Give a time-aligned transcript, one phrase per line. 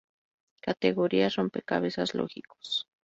[0.61, 2.87] Categorías: Rompecabezas lógicos